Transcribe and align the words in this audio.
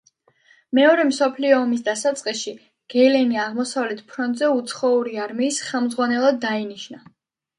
მეორე 0.77 1.03
მსოფლიო 1.09 1.57
ომის 1.65 1.83
დასაწყისში 1.89 2.53
გელენი 2.95 3.39
აღმოსავლეთ 3.45 4.01
ფრონტზე 4.13 4.49
უცხოური 4.55 5.21
არმიის 5.27 5.63
ხელმძღვანელად 5.67 6.43
დაინიშნა. 6.47 7.03